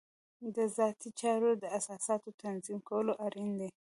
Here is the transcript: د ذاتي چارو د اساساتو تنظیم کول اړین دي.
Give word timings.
د 0.55 0.57
ذاتي 0.77 1.09
چارو 1.19 1.51
د 1.61 1.65
اساساتو 1.79 2.29
تنظیم 2.41 2.79
کول 2.89 3.07
اړین 3.25 3.49
دي. 3.59 3.69